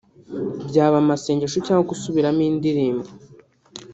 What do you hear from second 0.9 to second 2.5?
amasengesho cyangwa gusubiramo